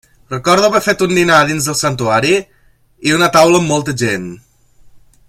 [0.35, 2.33] Recordo haver fet un dinar a dins el santuari,
[3.11, 4.29] i una taula amb molta gent.